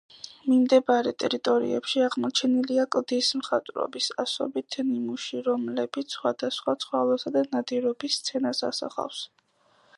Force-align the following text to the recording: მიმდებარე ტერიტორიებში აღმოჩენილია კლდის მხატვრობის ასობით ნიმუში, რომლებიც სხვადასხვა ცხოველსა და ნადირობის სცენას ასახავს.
მიმდებარე 0.51 1.11
ტერიტორიებში 1.23 2.01
აღმოჩენილია 2.05 2.85
კლდის 2.95 3.29
მხატვრობის 3.41 4.09
ასობით 4.25 4.77
ნიმუში, 4.89 5.43
რომლებიც 5.51 6.19
სხვადასხვა 6.19 6.77
ცხოველსა 6.87 7.37
და 7.39 7.47
ნადირობის 7.53 8.17
სცენას 8.23 8.67
ასახავს. 8.73 9.25